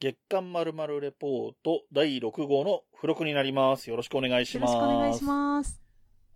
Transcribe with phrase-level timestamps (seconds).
[0.00, 3.90] 月刊まるまるレポート第6号の付録になります。
[3.90, 4.74] よろしくお願いしよろます。
[4.74, 5.82] しくお願いします。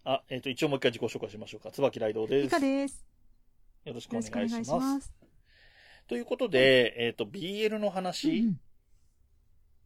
[0.04, 1.70] あ、えっ、と、一応もう一回自己紹介しましょうか。
[1.70, 2.46] 椿雷道です。
[2.46, 3.06] いかです。
[3.86, 4.70] よろしくよお願いします。
[4.70, 5.14] ます。
[6.06, 8.60] ということで、えっ、と、BL のうん話うん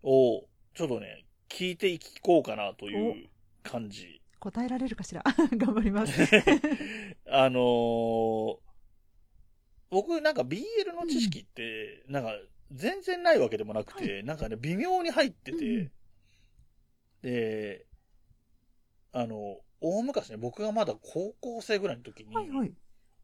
[0.02, 0.42] を、
[0.74, 3.28] ちょっとね、聞いていこうかなという
[3.62, 4.20] 感じ。
[4.40, 5.22] 答えられるかしら？
[5.56, 6.20] 頑張ります。
[7.30, 8.56] あのー
[9.90, 10.60] 僕なんか BL
[10.94, 12.32] の知識って、なんか
[12.72, 15.92] 全然ないわけでもなくて、なんかね、微妙に入ってて、うんうん
[17.22, 17.84] で、
[19.12, 22.72] あの、大昔ね、僕がまだ高校生ぐらいの時に、はいはい。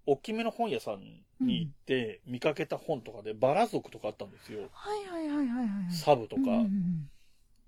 [0.06, 1.00] 大きめの本屋さん
[1.40, 4.68] に行って見かけた本とかで、バラ族とかあったんですよ。
[4.72, 5.92] はいはいはいはいはい。
[5.92, 6.42] サブとか。
[6.42, 7.08] うん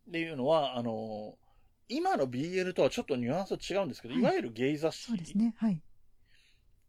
[0.06, 1.36] っんていうのは、あの、
[1.88, 5.06] 今の BL とはちょっとニュアンス違うんですけど、はいいわゆるゲイ雑誌。
[5.06, 5.54] そうですね。
[5.56, 5.80] はい。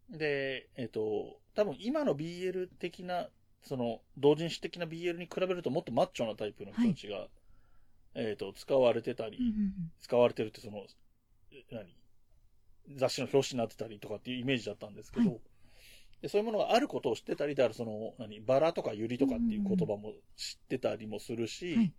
[0.09, 3.29] で、えっ、と、多分今の BL 的な、
[3.67, 7.27] その、同人誌的な BL に比べるともっとマッチョなタイプの人たちが、
[8.15, 9.91] えっ、と、使われてたり、うんうんうん。
[10.01, 10.85] 使われてるってその、
[11.51, 11.95] え何？
[12.97, 15.41] 雑誌の表紙になってたりとかっていうイメージだったんですけど、はい。
[16.21, 18.39] でそういうものがあることを知ってたりである、その、何？
[18.39, 21.93] バラとかユリとかっていう言葉も知ってたりもするし、はい。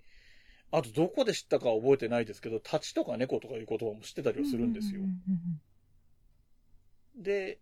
[0.71, 5.01] あとどこで知ったかは覚えてないですけど、立ちとか猫とかいう言葉も知ってたりはするんですよ。
[5.01, 5.05] う。
[5.05, 5.13] んうん
[7.17, 7.23] うん。
[7.23, 7.61] で、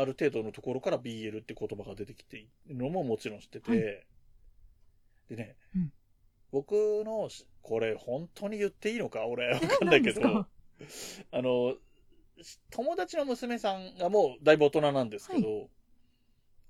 [0.00, 3.80] ある程度のところから BL って言葉が出てきているのももちろん知ってて、はい。
[5.28, 5.92] でね、うん。
[6.52, 6.72] 僕
[7.04, 9.26] のし、これ本当に言っていいのか？
[9.26, 10.46] 俺わえかんないけど、何
[11.32, 11.74] あの、
[12.40, 15.68] し友達の娘さんがもうだいぶ大人なんですけど、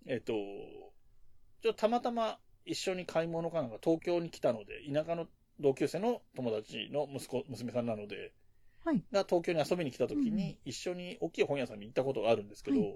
[0.07, 5.27] えっと、ちょっとたまたま一緒に買い物かなんか東京に来たので、田舎の
[5.61, 8.33] 同級生の友達の息子、娘さんなので、
[8.85, 9.03] はい。
[9.13, 12.87] が東京に遊びに来た時に、一緒に大きい本屋さんに行ったことがあるんですけど、は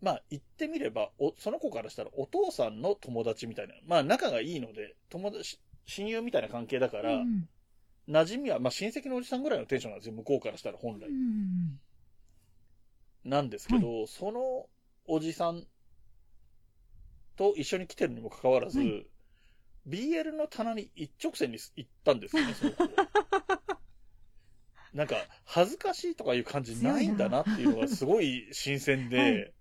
[0.00, 7.48] まあ言ってみればお、その子からしたらお父さんの友達みたいな、まあ仲がいいので、友達、親友みたいな関係だから、うんうん。
[8.08, 11.08] 馴染みは、まあ親戚のおじさんぐらいのテンションなんですよ、向こうからしたら本来。
[11.08, 11.14] うん。
[11.14, 11.80] うん
[13.24, 14.66] なんですけど、その
[15.06, 15.66] おじさん
[17.36, 19.06] と一緒に来てるにもかかわらず、はい。
[19.86, 22.84] BL の棚に一直線に行ったんですよね、その子。
[24.94, 29.52] なんか、恥ずかしいとかいう感じないんだなっていうのがすごい新鮮で、はい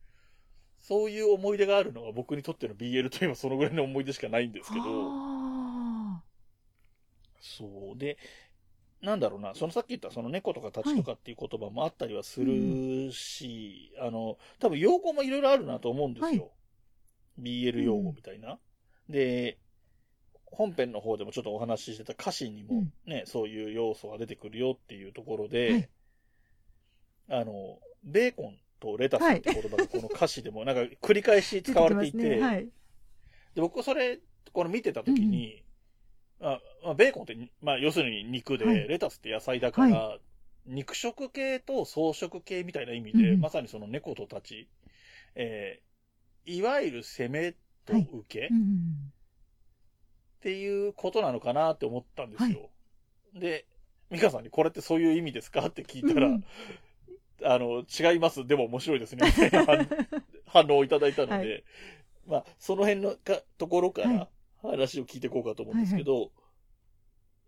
[0.81, 6.22] そういう思い出があるのが僕にとっての BL といえばそのぐらいの思い出しかないんですけど、あ
[7.41, 7.97] そう。
[7.97, 8.17] で、
[9.01, 16.51] なんだろうな、そのさっき言ったその猫とか立ちとかっていう言葉もあったりはするし、あの、多分用語もいろいろあるなと思うんですよ。
[17.40, 18.59] BL 用語みたいな。
[19.07, 19.57] で、
[20.46, 25.90] 本編の方でもちょっとお話ししてた歌詞にもね、そういう要素が出てくるよっていうところで、はい
[27.31, 32.41] あの、ベーコンとレタスって言葉がこの歌詞でもなんか繰り返しー使われていて、出ますね。
[32.41, 32.69] はい。
[33.56, 34.19] で、僕それ、
[34.53, 35.63] これ見てた時に、
[36.41, 38.88] あまあ、ベーコンって、まあ、要するに肉で、はい。
[38.88, 40.17] レタスって野菜だから、
[40.66, 43.41] 肉食系と草食系みたいな意味で、うんうん。
[43.41, 44.67] まさにその猫とたち、
[45.35, 45.90] えー
[46.46, 47.51] いわゆる攻め
[47.85, 49.13] と受け、っうんうん。
[50.41, 52.69] ていうことなのかなって思ったんですよ。
[53.35, 53.66] で、
[54.09, 56.44] ミカさんにこれってそういう意味ですかって聞いたら、うん
[57.44, 58.45] あの、違います。
[58.45, 59.27] でも面白いですね。
[59.27, 59.88] みたいな反
[60.45, 61.63] 反応をいただいたので、はい。
[62.27, 64.29] まあ、その辺のかところかはら
[64.61, 66.31] 話を聞いていこうかと思うんですけど、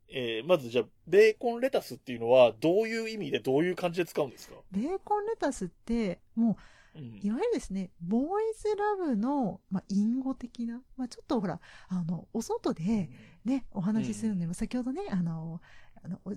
[0.10, 4.56] えーまずじゃあ、ベーコンレタスっていうのは、どういう意味で、どういう感じで使うんですか？
[4.72, 6.58] ベーコンレタスって、も
[6.96, 7.02] うん。
[7.02, 13.10] う、いわゆるですね、ボーイズラブの、まあ、隠語的な、まあ、ちょっとほら、あの、お外で、
[13.46, 15.62] ね、お話しするのにも、先ほどね、あの、
[16.04, 16.34] あの、お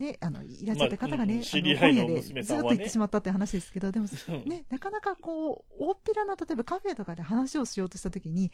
[0.00, 2.68] ね、あの、いらっしゃった方がまあうんね、知り合いのあ本屋でずっと娘さんはね。
[2.70, 4.48] 行ってしまったって話ですけど、でも、うん。
[4.48, 8.50] ね、なかなかこう、大っぴらな、例えばカフェとかで話をしようとしたときに、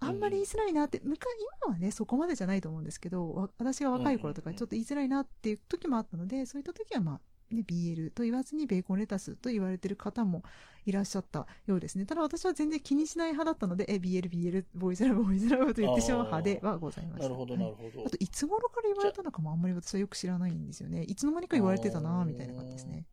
[0.00, 1.28] あんまり言いづらいなって、昔、
[1.62, 7.20] 今はね、そこまでじゃないと思うんですけど、わ私が若い頃とかちょっと言いづらいなっていう時もあったので、そういった時はまあ、
[7.54, 10.42] ね、BL と言わずにベーコンレタスと言われてる方も
[10.84, 12.06] いらっしゃったようですね。
[12.06, 17.22] ただ私は全然気にしない派だったので、え、BL、BL、ボーイズラブ、ボーイズラブと言ってしまう派ではございました。
[17.24, 18.06] なるほど、はいなるほど。
[18.06, 21.04] あと、いつ頃から言われたのかもあんまり私はよく知らないんですよね。
[21.04, 23.06] いつの間にか言われてたなみたいな感じですね。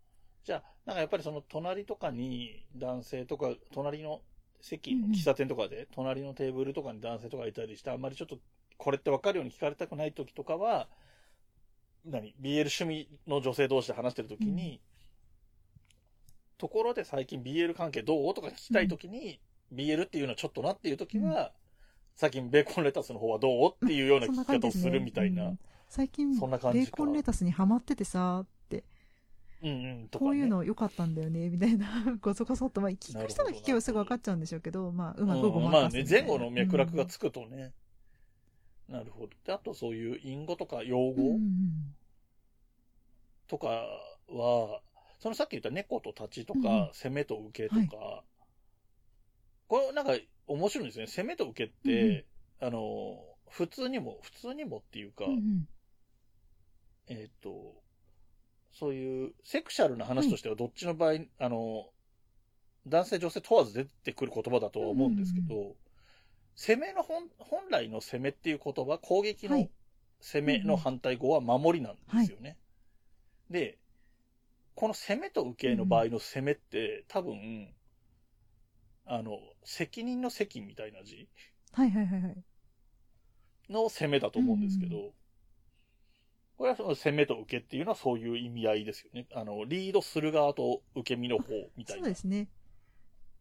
[0.43, 4.21] じゃあ、なんかやっぱりその隣とかに男性とか、隣の
[4.61, 8.39] 席喫茶店とかで、隣のテーブルとかに男性とかいたりして、あんまりちょっと
[8.77, 10.87] これって分かるように聞かれたくない時とかは、
[12.05, 14.81] 何 ?BL 趣味の女性同士で話してる時に、
[16.57, 18.33] ところで最近 BL 関係どう？
[18.33, 19.39] とか聞きたい時に、
[19.73, 21.51] BL っていうのはちょっとなっていう時は、
[22.15, 23.85] 最近ベーコンレタスの方はどう？
[23.85, 25.45] っていうような聞き方をするみたいな。
[25.45, 25.59] うん。
[25.87, 26.83] 最近、そんな感じか。
[26.85, 28.83] ベーコンレタスにハマっててさ、って。
[29.61, 30.07] うんうん、ね。
[30.11, 31.87] こういうの良かったんだよね、みたいな、
[32.21, 37.73] ごそごそっと、まあ、聞く人が聞けばすぐ分かっちゃうんでしょうけど、まあ、うまくごうんまかますあね、前後の脈絡がくつくとね。
[38.89, 39.29] なるほど。
[39.45, 41.39] で、あとそういう隠語とか用語？
[43.47, 43.67] とか
[44.27, 44.81] は、
[45.19, 48.23] そのさっき言った猫と立ちとか、攻めと受けとか、
[49.67, 50.13] これなんか
[50.47, 51.07] 面白いんですね。
[51.07, 52.25] 攻めと受けって、
[52.59, 53.19] あの、
[53.49, 55.67] 普通にも、普通にもっていうか、うんうん。
[57.07, 57.75] えっ、と、
[58.71, 61.89] そういうセクシャルな話としてはどっちの場合、あの、
[62.87, 65.75] 男性女性問わず出てくる言葉だとは思うんですけど、
[66.59, 69.69] 攻めの本、本来の攻めっていう言葉、攻撃のはい
[70.21, 72.57] 攻めの反対語は守りなんですよね。
[73.49, 73.77] で、
[74.75, 77.73] この攻めと受けの場合の攻めって、多分、
[79.05, 81.29] あの、責任の責みたいな字
[81.71, 82.43] はいはいはいはい。
[83.69, 85.11] の攻めだと思うんですけど、うん
[86.57, 89.27] これはその攻めと受けっていうのはそういう意味合いですよね。
[89.33, 92.03] あの、リードする側と受け身の方みたいな。
[92.03, 92.49] そうですね。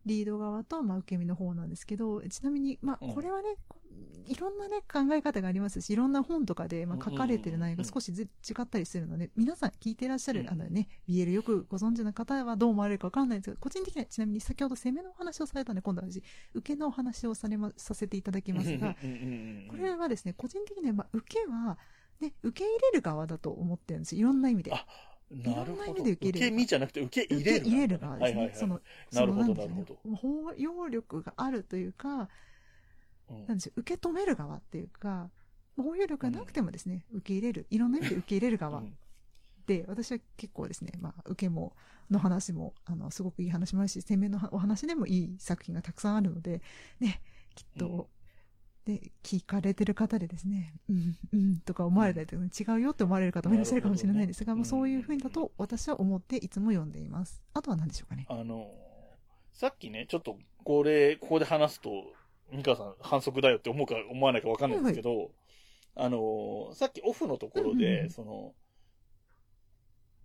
[0.08, 3.14] リード側と、まあ、受け身の方なんですけど、ちなみに、まあ、うん。
[3.14, 3.78] これはね、こ
[4.26, 10.48] いろんなね、考え方がありますし、いろんな本とかで、まあ、書かれてる内容が少しず違ったりするので、皆さん聞いてらっしゃる、うん。
[10.48, 16.22] あのね、BL よくご存知の方はどう思われるかわからないんですけど、個人的にはちなみに先ほど攻めのお話をされたので、今度は私、
[16.52, 21.78] 受けのお話をされま、させていただきますが、これはですね、個人的には、まあ、受けは、
[22.20, 24.20] ね、受け入れる側だと思ってるんですよ。
[24.20, 24.72] いろんな意味で。
[25.30, 26.02] あなるいろんな意ほど。
[26.02, 27.56] 味で受け入れる受け身じゃなくて受け入れる。
[27.58, 28.34] 受け入れる側ですね。
[28.34, 28.56] はいはいはい。
[28.56, 28.80] その、
[29.12, 32.28] なるほどなるほ包容力があるというか、
[33.28, 33.46] うん。
[33.46, 35.30] なんでしょう、受け止める側っていうか、
[35.76, 38.98] 包容力がなくてもですね、受け入れる、いろんな意味で受け入れる側 うん。
[39.66, 41.76] で、私は結構ですね、まあ、受けも、
[42.10, 46.62] の話も、あの、すごくいい話もあるし、攻めのお話でもいい作品がたくさんあるので、
[47.00, 47.20] ね、
[47.54, 48.08] きっと、
[48.88, 57.42] で、聞かれてる方でですね、うん、うん、とか思われたりとか、違うよって思われる方もいらっしゃるかもしれないですが、もうそういうふうにだと私は思っていつも読んでいます。
[57.52, 58.24] あとは何でしょうかね。
[58.30, 58.70] あの、
[59.52, 61.90] さっきね、ちょっと、これ、ここで話すと、
[62.50, 65.32] 美香さん反則だよって思うか思わないかわかんないんですけど、
[65.94, 68.54] あの、さっきオフのところうんうんうで、んその、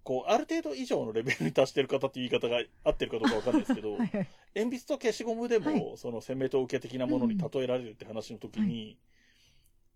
[0.03, 4.27] こう、ある程度以上のレベルに達してる方っていう言い方が合ってるかどうかわかんないですけど、はいはい。
[4.55, 5.93] 鉛筆と消しゴムでも、はい。
[5.97, 8.97] その攻めと受け的なものに例えられるって話の時に、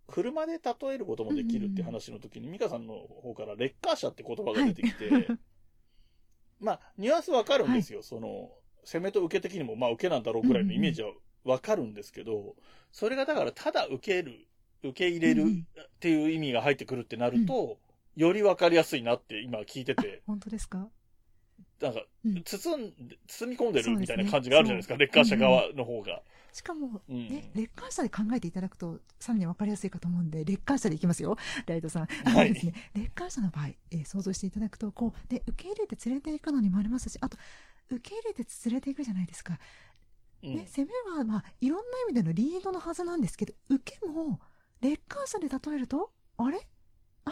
[0.07, 5.27] 車で例えることもできるって話の時に、美香さんの方からレッカー車って言葉が出てきて、
[6.59, 8.01] まあ、ニュアンスわかるんですよ。
[8.01, 8.51] その、
[8.85, 11.11] 攻めと受け的にも、まあ、受けなんだろうぐらいのイメージは
[11.43, 12.55] わかるんですけど、
[12.91, 14.47] それがだから、ただ受ける、
[14.81, 15.67] 受け入れるうんうん。
[15.81, 17.77] っていう意味が入ってくるってなると、
[18.17, 20.89] よりわかりやすいなって今聞いてて、本当ですか？
[21.79, 26.23] なんかうん、包んで、包み込んでるみたいな感じがあるじゃないですか、そうレッカー車側の方が。
[26.51, 27.27] しかも、うん。
[27.27, 31.37] ね、レッカー車で考えていただくと、さらに分かりやすいかと思うんで、レッカー車でいきますよ、
[31.67, 32.07] ライトさん。
[32.25, 32.49] あはい。
[32.49, 37.37] のですね、レッカー車の場合、えー想像していただくと、こう、で、受け入れて連れて行くのにもありますし、あと、
[37.89, 39.59] 受け入れて連れて行くじゃないですか。
[40.43, 40.55] うん。
[40.55, 44.39] ね、攻めは、まあ、いろんな意味でのリードのはずなんですけど、受けも、
[44.81, 46.59] レッカー車で例えると、あれ？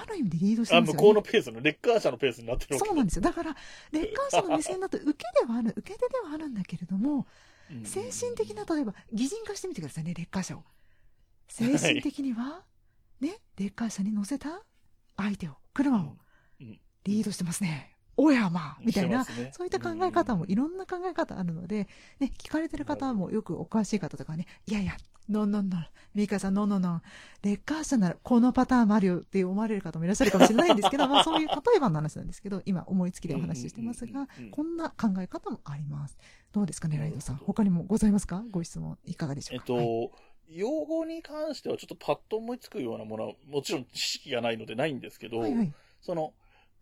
[0.01, 0.87] ある意味でリードしてすよね。
[0.91, 3.21] 向こうのペースの、レッカー車のペースになってるわけそうなんですよ。
[3.21, 3.55] だから、
[3.91, 7.27] レッカー車の目線だと、受けではある、 受け手ではあるんだけれども、
[7.71, 10.63] うん精神的な、例えば、擬人化してみてくださいね、レッカー車を。
[11.47, 12.63] 精神的には、
[13.19, 14.61] ね、レッカー車に乗せた
[15.17, 16.17] 相手を、車を
[16.59, 17.95] うんリードしてますね。
[18.17, 21.87] おやまあ、みたいな、ねそういった考え方もいろんな考え方あるので、
[22.19, 24.95] ね、聞かれてる方もよくお詳しい方とかはね、いやいや、
[25.29, 27.01] ノンノンノン、ミカさんノンノンノン、
[27.43, 36.17] レッカー車ならこのパターンもあるよって思われる方もいらっしゃるかもしれないんですけど、まあそういう例えばの話なんですけど、今思いつきでお話ししてますが、こんな考え方もあります。
[36.53, 37.37] どうですかね、ライドさん。
[37.37, 39.73] 他にもございますかご質問いかがでしょうえっうか。
[39.73, 40.11] はいと、
[40.49, 45.73] 用語に関してはちょっとパッと思いつくようなものは、もちろん知識がないのでないんですけど、はいはい。
[46.01, 46.33] その、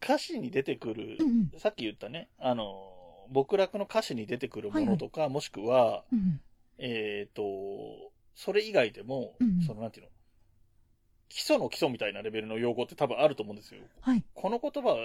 [0.03, 6.41] 歌詞に出てくる、うんうんさっき言ったね、あの、僕楽の歌詞に出てくるものとか、もしくは、うん
[6.77, 7.43] えっ、と、
[8.35, 10.11] それ以外でも、うんうんその、なんていうの、
[11.29, 13.81] 基礎の基礎みたいなレベルの用語って多分あると思うんですよ。
[14.01, 14.23] はい。
[14.33, 14.95] この言葉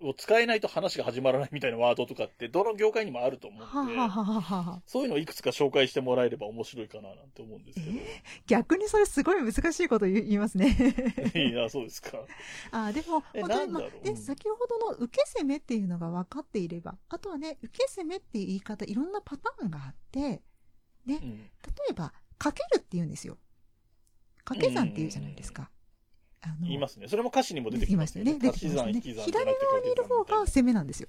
[0.00, 7.98] を使えないと話が始まらないみたいなワードとかって、どの業界にもあると思はあ、うんで、はあはあはそういうのをいくつか紹介してもらえれば面白いかななんて思うんですけど。
[8.46, 10.76] 逆にそれすごい難しいこと言いますね。
[11.34, 12.18] いや、そうですか。
[12.70, 20.42] あでも、え本当に、まあで先ほどの受け攻めっていうのが分かっていれば、あとはね、受け攻めっていう言い方、いろんなパターンがあって、ね、
[21.06, 21.50] 例うん。
[21.90, 23.36] えば、かけるって言うんですよ。
[24.44, 25.70] 掛け算って言うじゃないですか。
[26.40, 27.08] あの言いますね。
[27.08, 28.34] それも歌詞にも出てきますよね。
[28.34, 28.38] ね。
[28.38, 28.46] ね。
[28.46, 31.08] 引き算、引き左側にいる方が攻めなんですよ。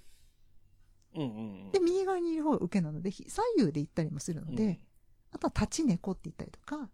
[1.15, 1.31] うんうんう
[1.69, 1.71] ん。
[1.71, 4.79] で、右側にいる方が受けなので、ひ左右で言ったりもするので、
[5.31, 6.89] あとは立ち猫って言ったりとか、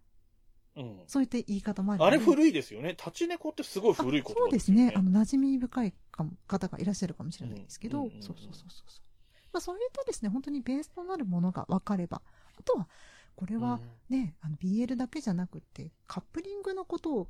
[0.75, 0.99] うん。
[1.07, 2.89] そういった言い方もあるあれ古いですよね。
[2.89, 4.93] 立ち猫ってすごい古い言葉あそうですね。
[4.95, 9.05] あの、馴染み深いかも方がいらっしゃるかもしれないですけど、うんうんうんうんそうそうそうそうそう。
[9.53, 12.21] まあ、そういったですね、本当にベースとなるものが分かれば、
[12.59, 12.89] あとは、
[13.35, 17.29] これはね、あの、BL だけじゃなくて、カップリングのことを、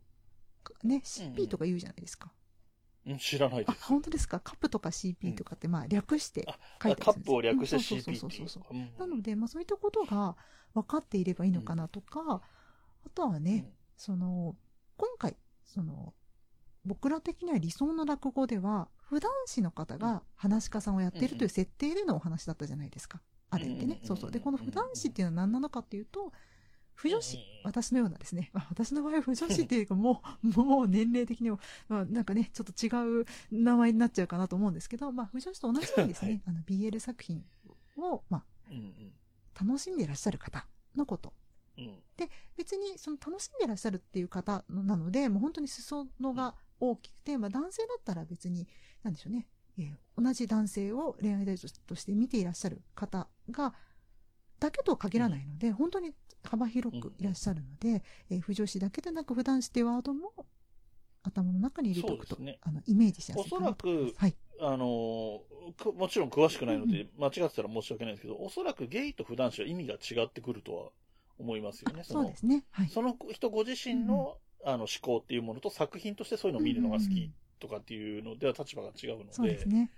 [0.84, 2.32] ね、CP とか言うじゃないですか。
[3.06, 3.84] うん、知らないであ、す。
[3.86, 4.40] 本当ですか？
[4.40, 8.78] カップとか CP とかって、まあ、略してあ書いてカップを略してうんそう CP そうっていううそそうそう。
[8.78, 10.36] うんなので、まあ、そういったことが
[10.74, 12.42] 分かっていればいいのかなとか、
[13.06, 14.56] あとはね、その、
[14.98, 16.14] 今回、その、
[16.84, 23.22] 僕ら的には理想の落語では、普段師の方が話し家さんをやっているという設定でのお話だったじゃないですか。
[23.50, 24.00] ある意味ね。
[24.04, 24.32] そうそう。
[24.32, 26.32] で、この普段師っていうのは何なのかっていうと、
[26.94, 31.60] 不女子、私のようなですね、まあ、私の場合は不女子っていうかもう、 もう年齢的にも、
[31.90, 36.42] まあ、なんかね、ちょっと違う名前になっちゃうかなと思うんですけど、まあ、不女子と同じようにですね、はい。
[36.46, 37.44] あの、BL 作品
[37.98, 41.34] を、まあ、楽しんでいらっしゃる方のこと。
[41.78, 42.02] うん。
[42.56, 48.68] 別にその楽しんでらっしゃるっていう方なので、もう本当に裾野が大きくて、まあ男性だったら別に、
[49.04, 49.48] なんでしょうね、
[49.78, 53.74] えー同じ男性を恋愛対象として見ていらっしゃる方が、
[54.60, 60.34] だけとは限らないので、本当に幅広くいらっしゃるので、えー不女子だけでなく普段子っていうワードも
[61.24, 64.36] 頭の中に入れておくと、ねあの、イメージしやすおそいかなとらく、はい。
[64.62, 65.42] あの
[65.98, 70.92] もちろん詳しくないので、間違ってたら申し訳ないですけど、おそらくゲイと普段子は意味が違ってくるとは
[71.40, 72.02] 思いますよね。
[72.02, 72.64] あそうですね。
[72.72, 72.90] はい。
[72.90, 79.90] その人ご自身の,、あの思考っていうものと作品としてそういうのを見るのが好きうんうんうんとかっていうのでは立場が違うので、そうですね。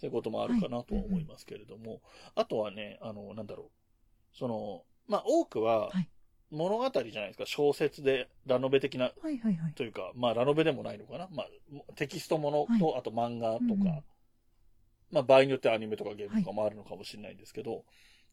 [0.00, 2.00] そういうこともあるかなとは思いますけれども、
[2.34, 4.36] あとはね、あの、なんだろう。
[4.36, 6.08] その、まあ、多くははい、
[6.50, 9.74] 物語じゃないですか、小説でラノベ的な、はいはいはい。
[9.74, 11.28] というか、まあ、ラノベでもないのかな。
[11.30, 14.04] まあ、テキストものと、はあと漫画とか、うんうん。
[15.10, 17.84] まあ、場合によってはアニメとかゲームとかもあるのかもしれないんですけど、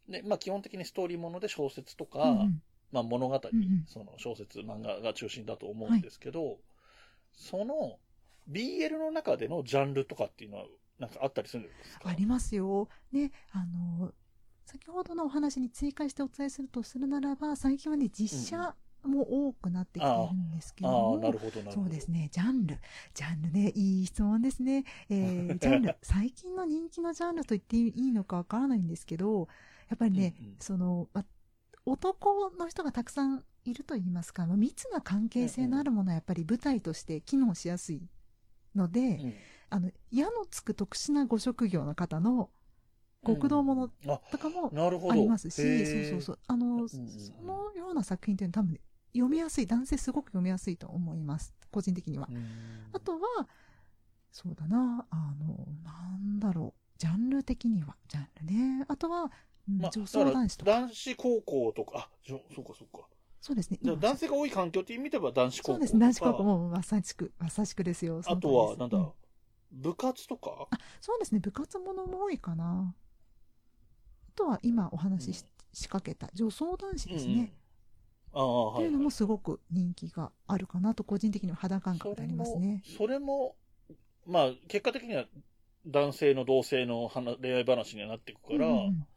[0.07, 2.61] で、まあ、基本的にストーリーもので小説とか、うんうん。
[2.93, 3.83] まあ、物語、うんうん。
[3.87, 6.59] その小説、漫画が中心だと思うんですけど、
[7.33, 7.99] その
[8.49, 10.65] BL の中でのジャンルとかっていうのは、
[10.99, 12.09] なんかあったりするんですか？
[12.09, 12.89] ありますよ。
[13.11, 14.13] ね、あの、
[14.65, 21.71] 先ほどのお話に追加してお伝えするとするならば、最近はね、実写も多くなってきているんですけども、なるほど、ど。
[21.71, 22.77] そうですね、ジャンル。
[23.13, 24.83] ジャンルね、いい質問ですね。
[25.09, 25.95] えー、 ジャンル。
[26.01, 29.47] 最近の人気のジャンルと言っていいのかわからないんですけど、
[29.89, 31.25] やっぱりね、うんうんその、ま
[31.85, 38.01] 男の人がたくさんいると言いますか、まあ密な関係性のあるものはやっぱり舞台として機能しやすい
[38.75, 39.33] ので、うん
[39.69, 42.49] あの、矢のつく特殊なご職業の方の
[43.25, 44.71] 極道ものあ、とかも。
[45.11, 46.39] ありますし、へーそうそうそう。
[46.47, 46.97] あの、んうんそ
[47.43, 48.79] のような作品っていうのは多分
[49.13, 51.53] 読みやすい、男性すごく読みやすいと思います。
[51.71, 52.27] 個人的には。
[52.31, 52.45] うん
[52.93, 53.47] あとは、
[54.31, 56.99] そうだな、あの、なんだろう。
[56.99, 58.45] ジャンル的には、ジャンル
[58.79, 58.85] ね。
[58.87, 59.31] あとは、
[59.69, 60.71] うんまあ、女装男子とか。
[60.71, 63.07] 男子高校とか、あ、そうかそうか。
[63.41, 63.79] そうですね。
[63.81, 65.73] 男性が多い環境って意味では男子高校。
[65.73, 65.99] そうですね。
[65.99, 68.21] 男子高校もまさしく、まさしくですよ。
[68.23, 69.11] そあとは、なんだうん、
[69.71, 70.67] 部活とか？
[71.01, 71.39] そうですね。
[71.39, 72.95] 部活ものも多いかな。
[74.29, 77.33] あとは今お話し仕掛けた女装男子ですね。
[77.33, 77.51] うんうん
[78.33, 78.85] ああ、はいはい。
[78.85, 82.83] っていうのもすごく人気があるかなと個人的には肌感覚でありますね。
[82.97, 83.55] それも、
[84.25, 85.25] まあ、結果的には
[85.87, 89.07] 男性の同性の話恋愛話にはなっていくから、うんうん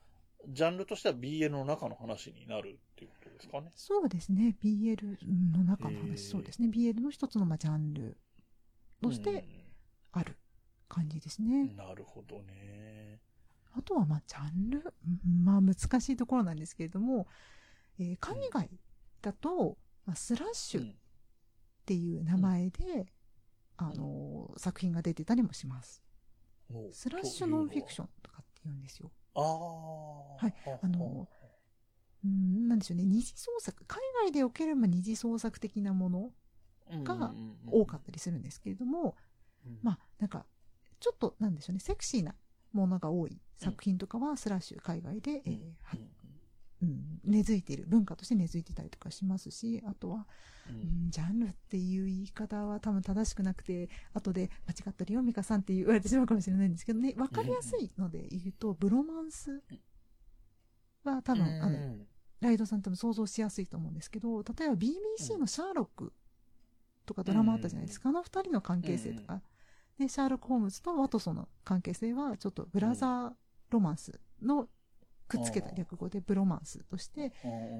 [0.48, 3.70] ジャンルとしては BL の中の話になるっていうことですかね？
[3.76, 4.56] そうですね。
[4.64, 5.18] BL
[5.54, 6.70] の中の話、そうですね。
[6.74, 8.16] BL の一つのまあジャンル
[9.02, 9.44] として
[10.12, 10.36] ある
[10.88, 11.64] 感じですうね。
[11.64, 13.20] んなるほどね。
[13.72, 17.26] あとはまあジャンル、うんまあ難しいところなんですけれども、
[17.98, 18.68] えー海外
[19.22, 19.76] だと、
[20.06, 20.94] まあ、スラッシュっ
[21.84, 23.06] ていう名前で、
[23.76, 26.02] あのー作品が出てたりもします。
[26.70, 28.08] うんスラッシュノンフィクション。
[28.22, 29.10] とかって言うんですよ。
[29.34, 30.36] ああ。
[30.44, 31.28] はいあの
[32.22, 33.04] うん、なんでしょうね。
[33.06, 36.32] 二次創作、海外でおけるまあ二次創作的なもの
[37.04, 37.32] が
[37.66, 39.16] 多かったりするんですけれども、
[39.82, 40.46] まあなんか、
[40.98, 42.34] ちょっとなんでしょうね、セクシーな
[42.72, 45.96] ものが多い作品とかは、スラッシュ海外で、えーは
[46.82, 50.26] うん、根付いている、文化として根付いてたりとかしますし、あとは、
[50.68, 59.62] うん、ジャンルっていう言い方は多分正しくなくて、後で間違ってるよ、ミカさんって言われてしまうかもしれないんですけどね、わかりやすいので言うと、ブロマンス
[61.04, 61.96] は多分、あの、
[62.40, 66.14] ライドさん多分想像しやすいと思うんですけど、例えば BBC のシャーロック
[67.04, 68.08] とかドラマあったじゃないですか。
[68.08, 69.42] あの二人の関係性とか。
[70.00, 73.32] で、シャーロック・ホームズとワトソンの関係性は、ちょっとブラザー
[73.70, 74.68] ロマンスの
[75.28, 77.32] くっつけた略語でブロマンスとして、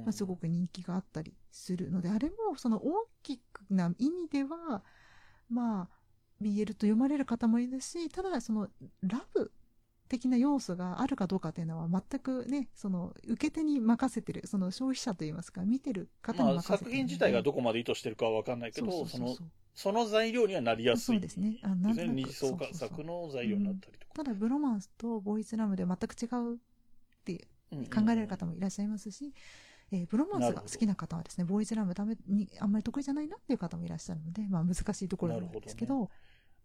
[0.05, 4.85] まあ、すごく人気があったりするので、あれもその大きな意味では、
[5.49, 6.01] まあ、
[6.43, 8.69] BL と読まれる方もいるし、ただその
[9.03, 9.51] ラブ
[10.09, 19.37] 的な要素があるかどうかっていうのは全くね、その受け手に任せてる、その消費者といいますか、見てる方にまあ、任せてる、作品自体がどこまで意図してるかはわかんないけど、その、
[19.75, 21.05] その材料にはなりやすい。
[21.05, 21.59] そうですね。
[21.63, 22.13] あなんですね。
[22.13, 24.15] 二次創作の材料になったりとか。
[24.15, 26.59] ただ、ブロマンスとボーイズラムで全く違うっ
[27.25, 27.49] て
[27.93, 29.33] 考えられる方もいらっしゃいますし、
[29.93, 36.11] えー、ブロマンスが好きな方はですね、ボーイズラムダメにあんまり得意じゃないなっていう方もいらっしゃるので、まあ難しいところなんですけど、どね、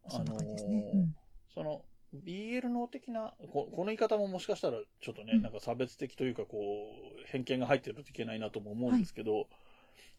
[0.09, 0.91] そんな感じですね。
[0.93, 1.15] うん、
[1.53, 1.81] その
[2.24, 9.45] BL の的なこ、この言い方ももしかしたらちょっとね、うん、なんか差別的というか、こう、偏見が入ってるといけないなとも思うんですけど、はい、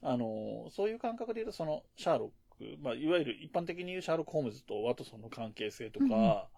[0.03, 2.35] あの、そういう感覚で言うと、その、シャーロック、
[2.81, 6.49] まあ、いわゆる一般的に言うシャーロック・ホームズとワトソンの関係性とか、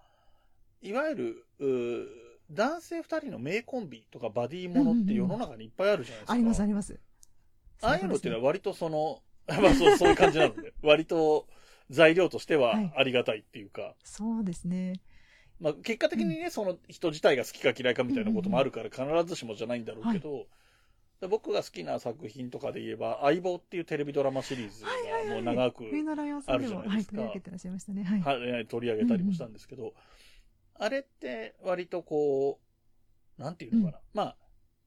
[0.82, 2.08] うん、いわゆる、
[2.50, 6.32] 男性二人の名コンビとかバディものって世の中にいっぱいあるじゃないですか。
[6.32, 6.98] あります、あります。
[7.82, 11.46] ああいうのっていうのは割とその、 まあそう、そういう感じなので、 割と
[11.90, 13.82] 材料としてはありがたいっていうか。
[13.82, 15.00] はい、そうですね。
[15.60, 20.46] まあ結果的にね、うん、その人自体が好きか嫌いかみたいなこともあるから必ずしもじゃないんだろうけど、はい
[21.26, 24.90] 僕が好きな作品とかで言えば、相棒っていうテレビドラマシリーズが
[25.34, 25.84] もう長く
[26.46, 27.22] あるじゃないですか。
[27.22, 28.04] はい、取り上げてらっしゃいましたね。
[28.04, 28.66] はい。
[28.66, 29.94] 取り上げたりもしたんですけど、うんうん、
[30.78, 32.60] あれって割とこ
[33.38, 33.98] う、なんていうのかな。
[33.98, 34.36] うん、まあ、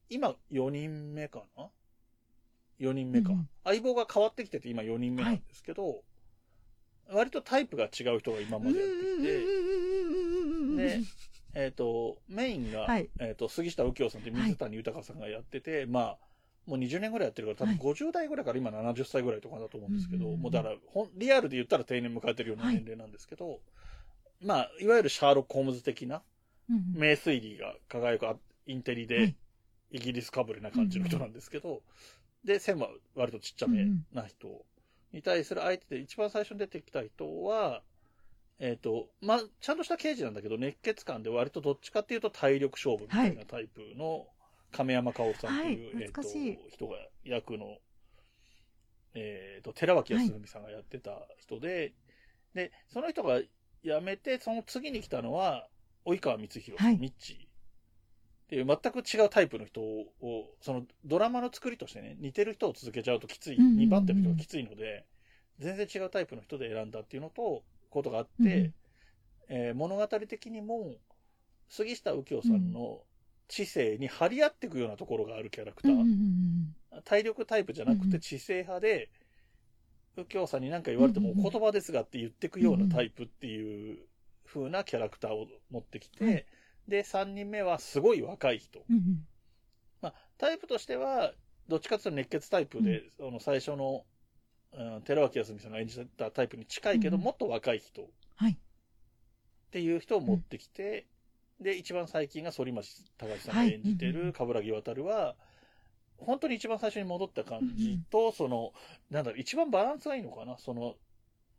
[0.10, 1.70] 今4人目かな
[2.80, 6.02] ?4 人目か、うんうん、相棒が変わってきてて今4人目なんですけど、はい、
[7.12, 9.38] 割とタイプが違う人が今までやってきて、
[10.78, 11.00] で、
[11.54, 16.18] えっ、ー、と、メインが、はい、えっ、ー、と、杉下右京さんって水谷豊さんがやってて、はい、まあ、
[16.68, 23.60] もう20年ぐらいやってるから、多分50代ぐらいから今70歳ぐらいとかだと思うんですけど、はい、もうだから、ほん、リアルで言ったら定年迎えてるような年齢なんですけど、
[24.42, 26.22] まあ、いわゆるシャーロック・ホームズ的な、
[26.94, 28.26] 名推理が輝く
[28.66, 29.36] インテリで、
[29.92, 31.82] イギリスかぶれな感じの人なんですけど、
[32.44, 34.66] で、線は割とちっちゃめな人
[35.12, 37.84] に対する相手で一番最初に出てきた人は、
[38.62, 44.28] えっ、ー、と、まあ、ちゃんとした刑事なんだけど、熱血感で割とどっちかっていうと体力勝負みたいなタイプの
[44.72, 47.80] 亀山薫さんという、はい、えっ、と、人が役の、
[49.16, 51.94] えっ、ー、と、寺脇康文さんがやってた人で、
[52.56, 53.50] はい、で、その人が辞
[54.04, 55.68] めて、その次に来たのは、
[56.06, 60.06] 及川光弘、はい、ミッチっていう全く違うタイプの人を、
[60.62, 65.08] そのドラマの作りとしてね、似てる人を続けちゃうときつい、2番手の人がきついので、
[65.58, 68.74] 全然違うタイプの人で選んだっていうのと、ことがあって、うん、
[69.50, 70.96] えー、物語的にも、
[71.70, 73.02] 杉下右京さんの
[73.48, 75.92] 知性に張り合っていくようなところがあるキャラクター。
[75.92, 76.74] うん、
[77.04, 79.10] 体力タイプじゃなくて知性派で、
[80.16, 84.00] 右京さんに何か言われても言葉ですがって言ってくようなタイプっていう
[84.46, 86.44] 風なキャラクターを持ってきて、うん、
[86.90, 88.84] で、3人目はすごい若い人。
[88.90, 89.26] うん、
[90.02, 91.34] まあ、タイプとしては、
[91.68, 94.04] どっちかというと熱血タイプで、うん、その最初の
[94.74, 98.10] うん、寺脇康美さんが演じたタイプに近いけど、うん、もっと若い人。
[98.36, 98.52] はい。
[98.54, 98.56] っ
[99.72, 101.08] ていう人を持ってきて、
[101.60, 105.36] うん、で、一番最近が反町隆史さんが演じてる冠城渡は、
[106.18, 108.74] 本当に一番最初に戻った感じと、うん、その、
[109.10, 110.58] なんだろう、一番バランスがいいのかな？
[110.58, 110.96] その、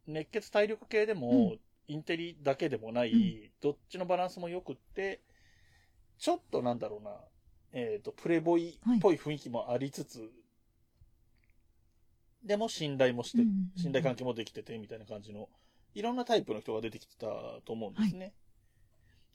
[0.06, 1.56] 熱血体力系でも、
[1.88, 5.20] インテリだけでもない、どっちのバランスも良くって、
[6.18, 7.10] ちょっとなんだろうな、
[7.72, 9.16] えっ、ー、と、プレボイっぽい。
[9.16, 10.30] 雰囲気もありつつ、
[12.44, 13.44] でも信頼もして、
[13.76, 15.48] 信頼関係もできてて、みたいな感じの、
[15.94, 17.26] いろんなタイプの人が出てきてた
[17.64, 18.24] と思うんですね。
[18.24, 18.32] はい、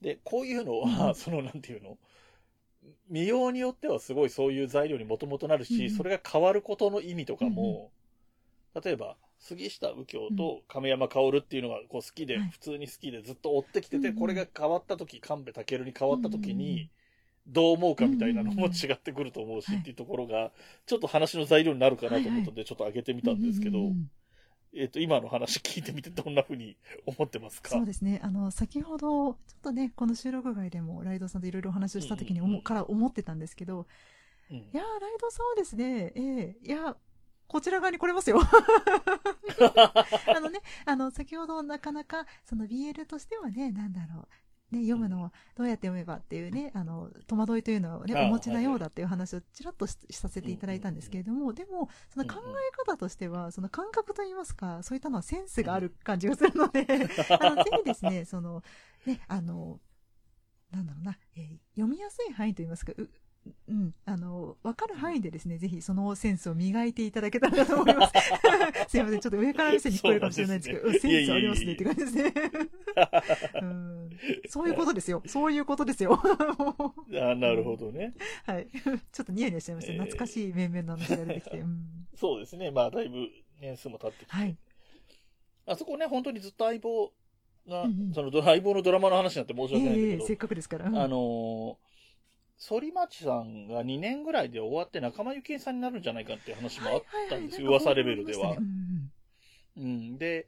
[0.01, 1.97] で、こういうのは、その、なんていうの？
[3.09, 7.91] 見ようによってはすごいそういう材料にもともとなるし、それが変わることの意味とかも、
[8.81, 16.89] 例えば、杉下右京と亀山薫っていうのがこう好きで、普通に好きでずっと追ってきてて、これが変わった時、神戸武に変わった時に、
[17.47, 20.51] どう思うかみたいなのも違ってくると思うしっていうところが、
[20.85, 23.91] ちょっと話の材料になるかなと思ったんで、ちょっと上げてみたんですけど、
[24.75, 27.69] えっ、と、今の話聞いてみてどんなふうに思ってますか？
[27.69, 28.19] そうですね。
[28.21, 33.87] あの、先ほど、ちょっとね、この収録外でもライドさんといろいろお話をした時に思、から思ってたんですけど、
[34.51, 36.95] うん、いやライドさんはですね、ええー、いや、
[37.47, 38.39] こちら側に来れますよ。
[40.35, 44.27] あのね、あの、先ほどなかなか、その BL としてはね、なんだろう、
[44.71, 56.85] ね、読むのはどうやって読めばっていうね、あの、戸惑いというのをね、お持ちなようだっていう話をちらっとさせていただいたんですけれども、でも、その考え方としては、その感覚といいますか、そういったのはセンスがある感じがするので、
[57.39, 58.61] あの、ぜひですね、その、
[59.05, 59.79] ね、あの、
[60.71, 62.91] なんだろうな、えー、読みやすい範囲といいますか、
[63.67, 68.13] うん、あの、わかる範囲でですね、ぜひそのセンスを磨いていただけたらと思います。
[68.89, 72.33] すいません、ちょっと上から目線に聞こえるかもしれないんですけど、ね、センスありますねって感じですね。
[73.61, 74.09] うん、
[74.47, 75.21] そういうことですよ。
[75.25, 76.19] そういうことですよ。
[77.21, 78.13] あなるほどね。
[78.45, 78.67] はい。
[79.11, 79.93] ちょっとニヤニヤしちゃいました。
[79.93, 81.59] 懐かしい面々の話が出てきて。
[81.59, 82.71] うん、そうですね。
[82.71, 83.27] まあ、だいぶ
[83.61, 84.35] 年数も経ってきて。
[84.35, 84.57] はい。
[85.65, 87.11] あそこね、本当にずっと相棒
[87.67, 90.87] な、うんうんそのドライブのドラマの話になって申し訳ないんだけど、ええせっかくですから。
[90.87, 91.75] うんあのー、
[92.59, 97.71] 反町さんが2年ぐらいで終わって仲間由紀恵さんになるんじゃないかっていう話もあったんですよ。
[97.71, 98.61] はいはいはい噂レベルではなんか。
[98.61, 99.11] うん
[99.77, 100.17] うん。
[100.17, 100.47] で、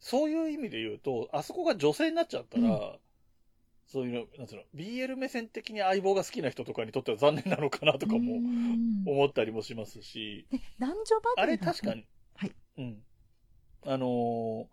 [0.00, 2.92] そういう意味で言うと、あそこが女性になっちゃったら、うん
[3.92, 12.52] そういうの、なんつうの、BL 目線的に相棒が好きな人とかにとっては残念なのかなとかうんもうん思ったりもしますし、で男女バディあれ確かに、はい。
[12.78, 13.02] うん。
[13.84, 14.66] あのー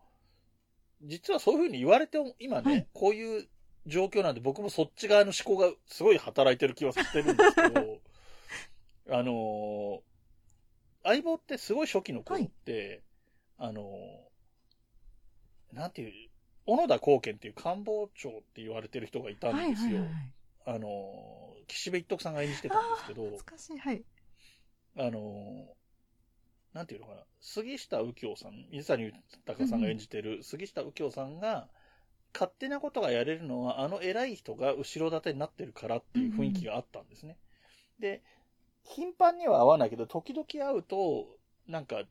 [1.02, 3.48] 実はそういうふうに言われて、今ね、はいこういう
[3.88, 8.00] 状況なんで僕もそっち側の思考がすごい働いてる気はしてるんですけど、
[9.18, 10.02] あのー
[11.04, 13.02] 相棒ってすごい初期の頃って、
[13.58, 16.30] あのーなんていう、
[16.66, 19.88] 小野田光健っていう官房長って言われてる人がいたんですよ。
[19.88, 20.32] はいはいはいはい。
[20.66, 23.78] あのー岸辺一徳さんが演じてたんですけど、懐かしい。
[23.78, 24.04] はい。
[24.98, 25.66] あのー
[26.74, 31.70] なんていうのかな、杉下右京さん、水谷豊さんが演じてる杉下右京さんが、
[32.38, 37.36] 勝手なことがやれるのは、あの偉い人が後ろ盾になってるからっていう雰囲気があったんですね。
[38.00, 38.22] で、
[38.84, 41.26] 頻繁には会わないけど、時々会うと、
[41.68, 42.04] なんか、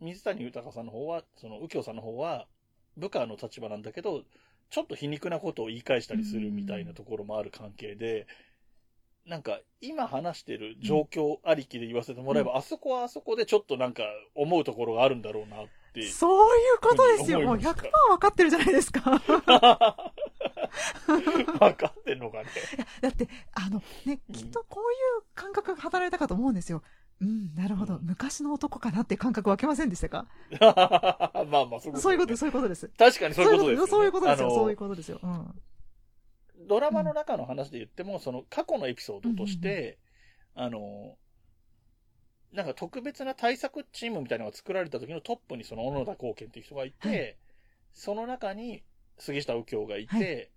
[0.00, 2.48] 水谷豊さんの方は、その右京さんの方は、
[2.96, 4.24] 部下の立場なんだけど、
[4.70, 8.26] ちょっと皮肉なことを言い返したりするみたいなところもある関係で、
[9.24, 14.02] なんか、今話してる状況ありきで言わせてもらえば、あそこはあそこでちょっとなんか
[14.34, 16.02] 思うところがあるんだろうなって。
[16.10, 17.40] そういうことですよ。
[17.40, 19.00] もう100%思いました分かってるじゃないですか。
[21.06, 22.48] 分かってんのかね。
[23.00, 26.82] だって、あの、ね、うんきっとこういう感覚が働いたかと思うんですよ。
[27.20, 27.96] うん、なるほど。
[27.96, 30.26] うん昔の男かなって感覚分けませんでしたか？
[30.60, 32.88] まあまあ、そういうこと、そういうこと、そういうことです。
[32.98, 33.86] 確かにそういうことです。
[33.86, 34.50] そういうことですよ。
[34.50, 35.20] そういうことですよ。
[35.22, 35.54] うん。
[36.66, 39.98] ドラマの中の話で言っても、その過去のエピソードとして、
[40.54, 41.16] あの、
[42.54, 47.36] なんか特別な対策チームみたいなのが作られた時のトップにその小野田光健っていう人がいて、はい。
[47.92, 48.82] その中に
[49.18, 50.50] 杉下右京がいて、はい。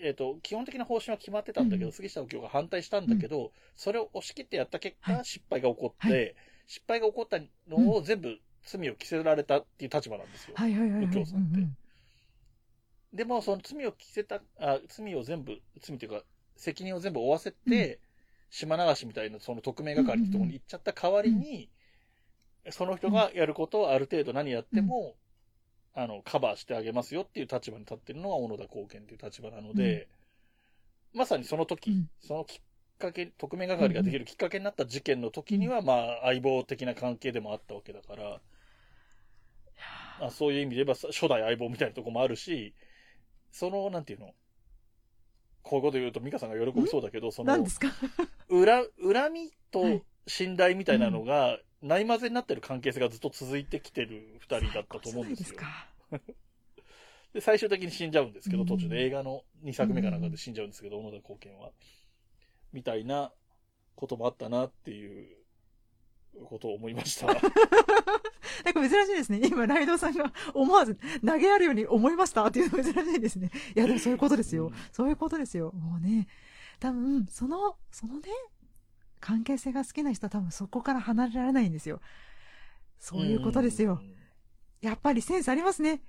[0.00, 1.92] えっ、と、基本的な方針は決まってたんだけど、うん。
[1.92, 5.24] 杉下右京が反対したんだけど、それを押し切ってやった結果、はい。
[5.24, 6.34] 失敗が起こって、はい。
[6.66, 10.54] 失敗が起こったのを全部罪を着せられたっていう立場なんですよ。
[10.58, 11.58] 右京さんって。
[11.58, 11.76] うんうん
[13.14, 16.24] でも、その罪を着せた、あ罪を全部、罪というか、
[16.56, 18.00] 責任を全部負わせて、
[18.54, 21.68] 島流しみたいな、その特命係のところに行っちゃった代わりに、
[22.70, 25.16] その人がやることをある程度何やっても、
[25.92, 30.06] あの、カバーしてあげますよっていう立場に立ってるのが小野田貢献っていう立場なので、
[31.12, 32.10] まさにその時、うん。
[32.20, 32.60] そのきっ
[32.98, 38.40] かけ、特命係ができるきっかけになった事件の時には、まあ、相棒的な関係でもあったわけだから、
[40.20, 42.72] あそういう意味で言えば、初代相棒みたいなとこもあるし、
[43.50, 44.32] その、なんていうの、
[45.64, 47.88] こういうこと言うと、美香さんが喜びそうだけど、その何で、すか？
[48.48, 55.44] 裏、恨みとはい信頼みたいなのが、ないまぜになってる関係性がずっと続いてきてる二人だったと思うんですよ。
[55.44, 55.88] ですか
[57.34, 61.72] で、最終的に死んじゃうんですけど、うん途中で映画の2作目かなんかで死んじゃうんですけど、小野田貢献は。
[62.72, 63.32] みたいな
[63.96, 65.43] こともあったなっていう
[66.44, 67.26] ことを思いました。
[67.32, 67.48] なんか
[68.74, 69.40] 珍しいですね。
[69.44, 73.50] 今、ライドさんが思わず投げやるように思いましたっていうのが珍しいですね。
[73.74, 74.68] いや、でもそういうことですよ。
[74.68, 75.72] うんそういうことですよ。
[75.72, 76.28] もうね、
[76.80, 78.28] 多分、その、そのね、
[79.20, 82.00] 関係性が好きな人は多分そこから離れられないんですよ。
[82.98, 84.00] そういうことですよ。
[84.80, 86.02] やっぱりセンスありますね。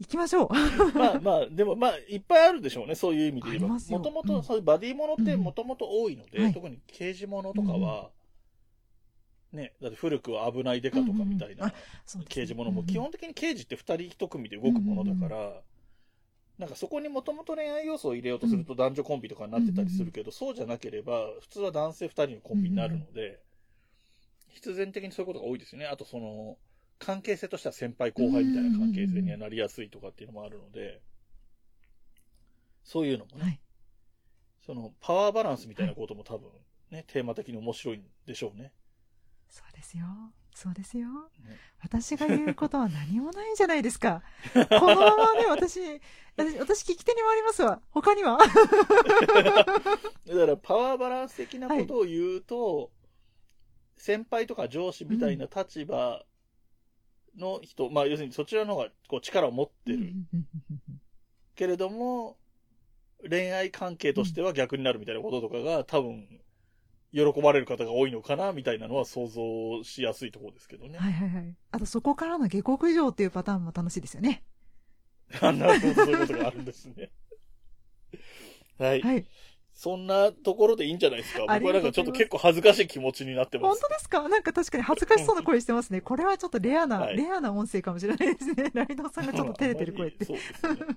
[0.00, 0.48] 行きましょう。
[0.50, 0.94] うん。
[0.94, 3.68] まあまあ、でもまあ、いっぱいあるでしょうね、そういう意味で言えば。
[3.68, 8.10] もともと、うんそういうバディものってうんもともと多いので、はい特に刑事ものとかは、
[9.54, 11.72] ね、だって古くは危ないデカとかみたいな、
[12.28, 15.62] 刑事ものも基本的に刑事って二人一組で動くものだから、
[16.58, 23.40] なんかそこにもともと恋愛要素を入れようとすると男女コンビとかになってたりするけど、そうじゃなければ、普通は男性二人のコンビになるので、
[24.48, 25.86] 必然的にそういうことが多いですよね。
[25.86, 26.58] あとその、
[26.98, 31.00] 関係性としては先輩後輩みたいな関係性にはなりやすいとかっていうのもあるので、
[32.84, 33.60] そういうのもね、はい。
[34.64, 36.48] そのパワーバランスみたいなことも多分
[36.90, 38.72] ね、テーマ的に面白いんでしょうね。
[39.48, 40.04] そうですよ。
[40.54, 41.08] そうですよ。
[41.44, 44.22] ね私が言うことは何もないじゃないですか。
[44.52, 45.80] このままね、私、
[46.36, 47.82] 私、私聞き手に回りますわ。
[47.90, 48.52] 他には だか
[50.46, 52.92] らパワーバランス的なことを言うと、
[53.96, 56.24] 先輩とか上司みたいな立場
[57.36, 60.12] の人、まあ要するにそちらの方がこう力を持ってる
[61.54, 62.38] けれども、
[63.28, 66.40] 恋愛関係としては逆になるみたいなこととかが多分、
[67.14, 70.98] 喜ばれる方が多いのかなみたいなのは想像しやすいところですけどね。
[70.98, 71.56] はいはいはい。
[71.70, 74.42] あとそこからの下克上っていうパターンも楽しいですよね。
[75.40, 77.10] あなるほど、そういうことがあるんですね。
[78.78, 79.00] はい。
[79.02, 79.24] はい。
[79.72, 81.40] そんなところでいいんじゃないですか。
[81.40, 83.80] 僕はがとうんかちょっと結構恥ずかしい気持ちになってます。
[83.80, 84.28] 本当ですか？
[84.28, 86.00] なんか確かに恥ずかしそうな声してますね。
[86.02, 88.70] これはちょっとレアな、はいレアな音声かもしれないですね。
[88.72, 90.24] ライドウさんがちょっと照れてる声って。
[90.24, 90.96] そうですね。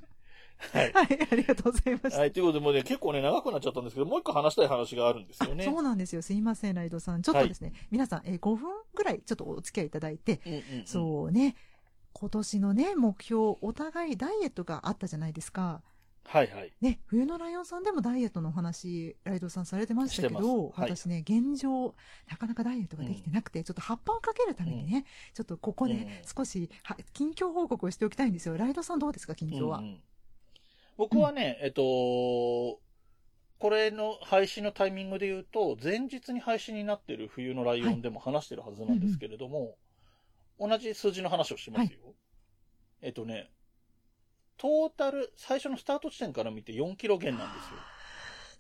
[0.74, 0.94] はい。
[0.94, 2.20] はい、ありがとうございました。
[2.20, 5.64] はい、ということで、もうね、結構ね、長くなっちゃったんですけど、もう一個話したい話があるんですよね。
[5.64, 6.22] そうなんですよ。
[6.22, 7.22] すいません、ライドさん。
[7.22, 11.56] ちょっとですね、皆さん、えー5分ぐらいちょっとお付き合いいただいて、うんうんうんそうね、
[12.14, 15.82] 今年のね、目標、お互いダイエットがあったじゃないですか。
[16.26, 16.74] はいはい。
[16.82, 21.96] ね、冬のライオンさんでもダイエットのお話、ライドさんされてましたけど、はい私ね、現状、
[22.30, 28.58] なかなかダイエットができてなくて、ちょっと葉っぱをかけるためにね、ちょっとここでうん少し、は近況報告をしておきたいんですよ。
[28.58, 29.78] ライドさんどうですか、近況は？
[29.78, 30.02] うんうん
[30.98, 31.84] 僕はね、えっと、
[33.60, 39.78] これの配信のタイミングで言うと、前日に配信になってる冬のライオンでも話してるはずなんですけれども、
[40.60, 42.00] 同じ数字の話をしてますよ。
[43.02, 43.52] えっとね、
[44.58, 47.80] トータル、最初のスタート地点から見て4キロ減なんですよ。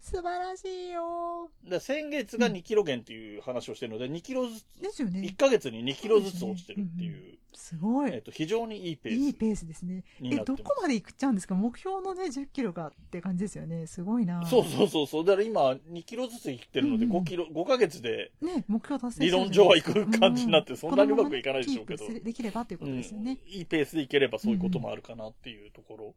[0.07, 5.35] 素晴らしいよで先月が2キロ減っていう話をしてるので、2キロずつ、ですよね1。
[5.35, 8.11] ヶ月に2キロずつ落ちてるっていう、すごい。
[8.13, 10.05] えっと、非常にいいペースいいペースですね。
[10.23, 10.37] え。
[10.37, 13.85] どこまで行っちゃうんですか目標のね、10キロがって感じですよね。
[13.85, 14.45] すごいな。
[14.45, 15.25] そうそうそうそう。
[15.25, 23.39] だから今、2キロずつ行ってるので、うんうん5キロ、5ヶ月で、ね、目標達成理論上は行く感じになってそんなにうまくいかないでしょうけどできればということですよね。
[23.45, 26.15] うんいいペースでいければそういうこともあるかなっていうところ。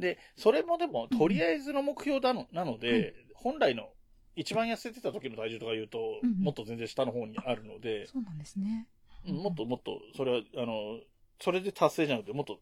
[0.00, 3.88] で、それもでも、とりあえずの目標だの、なので、本来の
[4.36, 6.40] 一番痩せてた時の体重とか言うと、うんうん。
[6.42, 8.86] もっと全然下の方にあるので、そうなんですね。
[9.26, 10.98] うんもっともっと、それは、あの、
[11.40, 12.60] それで達成じゃなくて、もっと、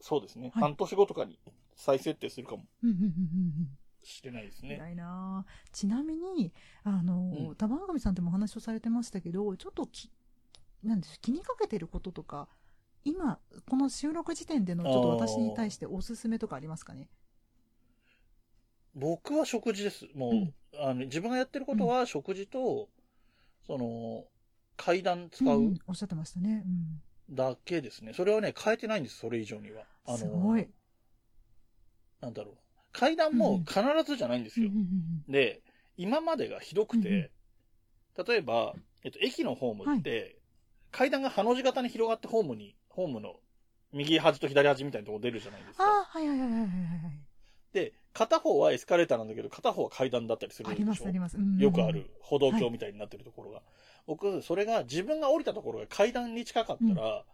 [0.00, 0.62] そうですね、はい。
[0.62, 1.38] 半年後とかに
[1.74, 2.64] 再設定するかも。
[4.02, 4.74] しれないですね。
[4.74, 5.46] 偉いな。
[5.46, 7.54] あちなみに、あの、うん。
[7.56, 10.10] 玉上さんともお話をされてましたけど、ちょっとき、
[10.82, 12.48] なんでしょう、気にかけてることとか、
[13.04, 17.08] 今、この収録時点でのちょっと私に対しておすすめとかありますかね？
[18.94, 20.06] 僕は食事です。
[20.14, 22.88] もう、うんあの自分がやってることは食事と、
[23.66, 24.24] その、
[24.76, 26.64] 階段使んうんおっしゃってましたね。
[26.66, 27.34] うん。
[27.34, 28.12] だけですね。
[28.12, 29.84] それはね、変えてないんです、それ以上には。
[30.04, 30.68] あのすごい。
[32.20, 32.54] なんだろう。
[32.92, 34.70] 階段も必ずじゃないんですよ。
[35.28, 35.62] で、
[35.96, 37.30] 今までがひどくて、
[38.26, 40.38] 例えば、えっと、駅のホームって、
[40.90, 43.36] 階段がハの字型に広がってホームに、ホームの
[43.92, 45.84] 右端と左端みたいなとこ出るじゃないですか。
[45.84, 47.20] ああ、はいはいはいはいはいはい。
[47.72, 50.78] で、片方はエスカレーターなんだけど、片方は階段だったりするでしょ？
[50.78, 51.36] ありますあります。
[51.36, 52.08] うんうんうんよくある。
[52.20, 53.60] 歩道橋みたいになってるところが。
[54.06, 57.24] 僕、それが自分が降りたところが階段に近かったら、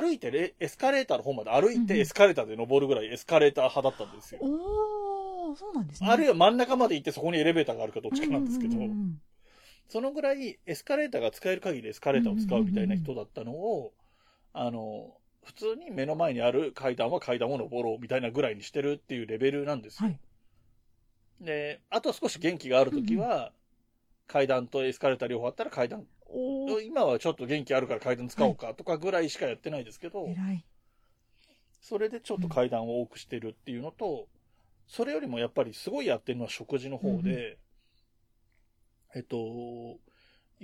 [0.00, 4.40] 歩いてレエスカレーターの方まで歩いうんうんてエスカレーターで登るぐらいエスカレーター派だったんですよ。
[4.40, 6.08] おー、そうなんですね。
[6.08, 9.20] あるいは真ん中まで行ってそこにエレベーターがあるかどっちかなんですけどう、んうんうん
[9.86, 13.92] そのぐらいエスカレーターが使える限りエスカレーターを使うみたいな人だったのを、
[14.54, 15.12] あの、
[15.44, 20.08] 普通に目の前にある階段は階段を登ろうみたいなぐらいにしてるっていうレベルなんですよ。
[20.08, 20.18] はい。
[21.40, 23.52] で、あと少し元気があるときは、
[24.26, 26.06] 階段とエスカレーター両方あったら階段
[26.84, 30.64] 今はちょっと元気あるから階段使おうかとかぐらいしかやってないですけど、偉い。
[31.80, 34.26] それでちょっと階段を多くしてるっていうのと、
[34.86, 37.58] それよりもやっぱりすごいやってるのは食事の方で、
[39.14, 39.36] えっと、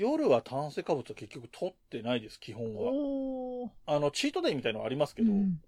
[0.00, 3.70] 夜は炭水化物は結局取ってないです、基本は。
[3.84, 5.60] あの、チートデイみたいなのはありますけど、うん。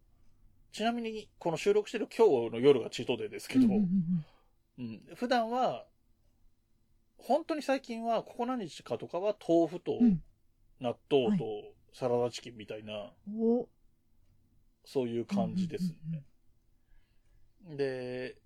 [0.72, 4.24] ちなみにこの収録してる今日の夜がチートデイですけど、うんうん
[4.78, 5.16] うんうん。
[5.16, 5.84] 普段は、
[7.18, 10.22] 本当に最近は、ここ何日かとかは豆腐とうん。
[10.80, 11.38] 納豆はい。
[11.38, 11.44] と
[11.92, 13.62] サラダチキンみたいな、うんお。
[13.64, 13.66] ー
[14.86, 16.24] そういう感じですね。
[17.76, 18.36] で、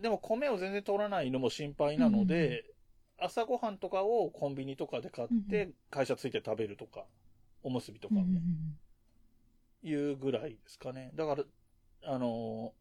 [0.00, 2.75] でも米を全然取らないのも心配なので、
[3.18, 7.04] 朝ごはんとかをコンビニとかで買って会社ついて食べるとか、
[7.62, 8.40] おむすびとかね、
[9.82, 11.10] いうぐらいですかね。
[11.14, 11.44] だから、
[12.04, 12.72] あの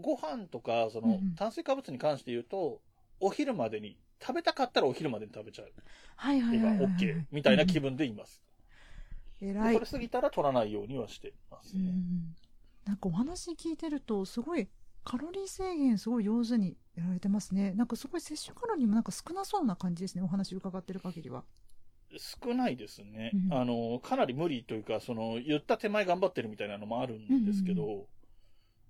[0.00, 2.80] ご飯とか、その炭水化物に関して言うと、
[3.20, 5.64] お昼までに、食べたかったらお昼までに食べちゃ
[6.16, 6.86] はいはいはいはいはい。
[6.96, 8.42] OK みたいな気分でいます。
[9.40, 9.48] うん。
[9.48, 9.90] 偉いでこれ。
[9.90, 11.84] 過ぎたら取らないようにはしてますね。
[11.86, 12.36] うん
[12.84, 14.68] なんかお話聞いてると、すごい、
[15.04, 17.72] カロリー制限すごい上手にやられてますね。
[17.72, 20.22] なんかすごい摂取カロリーもなんか少なそうな感じですね。
[20.22, 21.44] お話伺ってる限りは。
[22.18, 28.06] 少ないですね、うんあの、かなり無理というか、その、言った手前頑張ってるみたいなのもあるんですけど、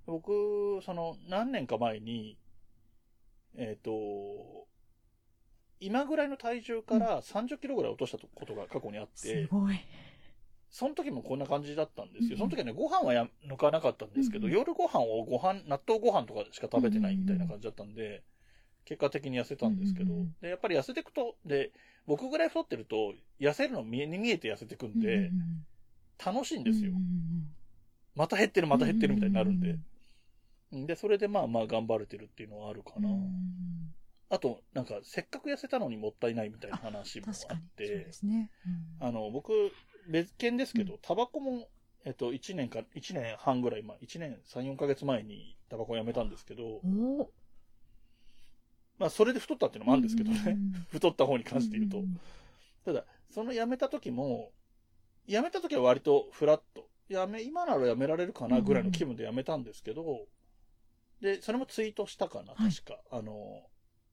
[0.06, 2.36] 僕、その、何年か前に、
[3.54, 4.66] えっ、と、
[5.78, 9.76] 今ぐらいの体重から30キロぐらい落としたことが過去にあって、すごい。
[10.72, 12.30] その時もこんな感じだったんですよ。
[12.32, 18.24] うんその時はね、ご飯はや抜かなかったんですけど、うん夜ご飯をご飯、納豆ご飯とかしか食べてないみたいな感じだったんで、
[18.87, 21.72] 結果的に痩せたんですけど、うんうんうんで、やっぱり痩せていくと、で、
[22.06, 25.66] 僕ぐらい太ってると、痩せるの見えに見えて痩せていくんで、うんうん
[26.24, 26.92] 楽しいんですよ。
[28.14, 29.76] また減ってる、また減ってるみたいになるんで。
[30.70, 33.08] で、それでまあまあ頑張れてるっていうのはあるかな。
[33.08, 33.92] うん
[34.32, 37.26] あと、なんか、せっかく痩せたのにもったいないみたいな話も。
[37.50, 38.50] あってで、すね。
[39.00, 39.52] うんあの、僕、
[40.08, 41.68] 別件ですけど、タバコも、
[42.04, 47.30] えっと、1年か、1年半ぐらい前、1年3、4ヶ月前にタバコをやめたんですけど、お
[48.98, 50.42] まあ、それで太ったっていうのもあるんですけどね。
[50.46, 51.98] うん太った方に関して言うと。
[51.98, 52.20] ん
[52.84, 54.52] ただ、その辞めた時も、
[55.26, 56.88] 辞めた時は割とフラット。
[57.08, 60.26] やめ、今なら辞められるかなぐらいの気分で辞めたんですけど、
[61.20, 63.00] で、それもツイートしたかな、はい確か。
[63.10, 63.62] あの、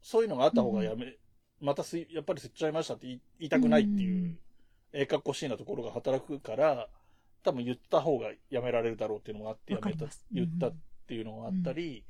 [0.01, 1.17] そういうのがあった方がやめ、
[1.59, 4.39] またすい、やっぱり吸っちゃいましたって言いたくないってうんいう、
[4.93, 6.89] ええかっこしいなところが働くから、
[7.43, 10.75] 多分言った方が辞められるだろうっていうのがあって、辞めた言ったっ
[11.07, 12.03] ていうのがあったり、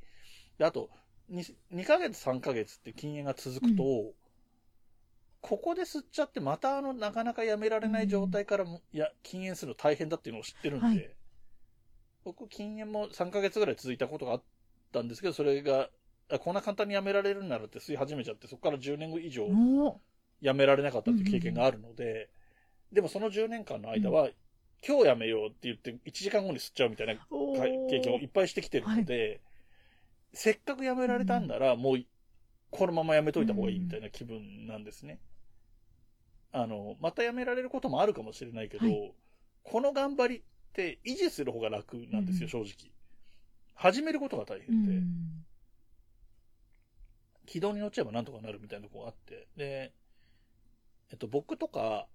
[0.58, 0.90] であと
[1.30, 4.12] 2、2ヶ月3ヶ月って禁煙が続くと、
[5.40, 11.10] ここで吸っちゃって、またあの、なかなかやめられない状態からも、いや、禁煙するの大変だっていうのを知ってるんで、はい。
[12.24, 14.42] 僕、禁煙も3ヶ月ぐらい続いたことがあっ
[14.92, 15.88] たんですけど、それが、
[16.30, 20.00] あこんな簡単にやめられるんならって吸い始めちゃって、そこから10年以上お
[20.40, 22.28] やめられなかったっていう経験があるので、
[22.92, 24.30] でもその10年間の間は、
[24.86, 27.14] 今日やめようって言って、1時間後に吸っちゃうみたいな
[27.54, 29.40] 経験をいっぱいしてきてるので、
[30.32, 32.04] せっかくやめられたんなら、もう、
[32.70, 35.18] このままやめといた方がいいみたいな気分なんですね。
[36.52, 39.14] あの、またやめられることもあるかもしれないけど、はい。
[39.62, 42.92] この頑張りって維持する方が楽なんですよ、正直。
[43.74, 45.44] 始めることが大う変で、ん。
[47.46, 49.92] 軌道に乗っちゃえばなんとかなるみたいなところがあって、で、
[51.10, 52.06] えっと、僕とか、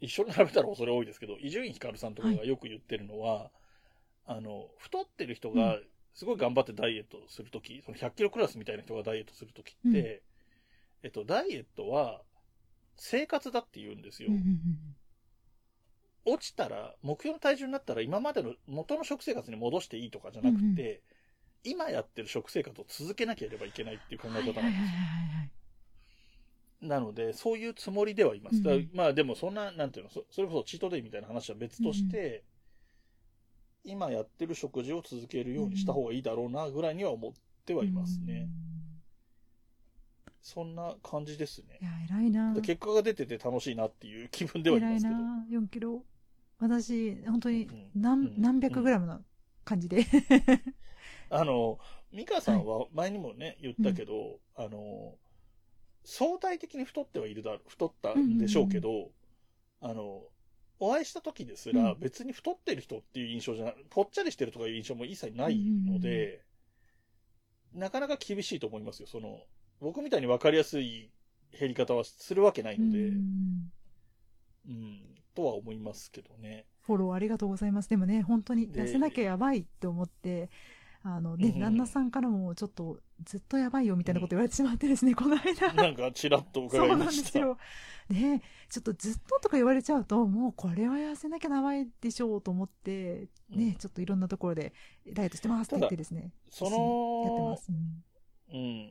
[0.00, 3.50] 一緒に並べたら恐れ多いですけど、伊集院光さんとかがよく言ってるのは、
[4.26, 5.78] あの、太ってる人が
[6.14, 11.04] すごい頑張ってダイエットするとき、その100キロクラスみたいな人がダイエットするときって、うん。
[11.04, 12.22] えっと、ダイエットは
[12.96, 14.28] 生活だって言うんですよ。
[14.30, 14.96] うんうん
[16.24, 21.00] 落ちたら、目標の体重になったら今までの元の食生活に戻していいとかじゃなくて、うんうん。
[21.64, 24.62] 今やってる食生活を続けなければいけないっていう考うんえ方なんですよ。
[26.82, 28.56] なので、そういうつもりではいます。
[28.56, 32.44] うんまあでもそんな、なんていうの、そそれこそチートデイみたいな話は別として、
[33.84, 37.32] 今やってる食事を続けるようにした方がいいだろうなぐらいには思っ
[37.64, 38.48] てはいますね。
[40.40, 41.84] そんな感じですねい。
[41.84, 42.52] や、偉いな。
[42.60, 45.16] 結果が出てて楽しいなっていう気分ではい偉いますけど。
[45.16, 45.46] な。
[45.50, 46.04] 4キロ。
[46.58, 49.20] 私、本当にうん何、うん何百グラムな
[49.64, 50.04] 感じで。
[51.30, 51.78] あの、
[52.12, 55.14] ミカさんは前にもね、言ったけど、あの、
[56.04, 59.10] 相対的に太ってはいるだろう、太ったんでしょうけど、
[59.80, 60.22] あの、
[60.78, 66.44] お会いした時ですらうん別に太ってる人っていう印象じゃない、ぽっちゃりしてるとかいう印象も一切ないので、
[67.72, 69.06] なかなか厳しいと思いますよ。
[69.06, 69.40] その、
[69.80, 71.10] 僕みたいに分かりやすい
[71.58, 73.12] 減り方はするわけないので、う
[74.68, 75.02] うん、ん
[75.34, 76.66] とは思いますけどね。
[76.80, 77.88] フォローありがとうございます。
[77.88, 80.50] でもね、本当にで痩せなきゃやばいって思って、
[81.04, 85.72] あのね、うん旦那さんからもちょっとずっとやばいよみたいなこと言われてしまってですね、この間。
[85.74, 87.30] なんかちらっと伺そうなんでいました。
[87.30, 87.58] すよ。
[88.08, 94.72] ねちょっとずっととか言われちゃうと、もうこれは痩せなきゃやばいでしょうと思って、ね、うんちょっといろんなところで
[95.12, 97.68] ダイエットしてますって言ってですね、そやってのま、す。
[97.70, 98.04] うん
[98.54, 98.90] うん。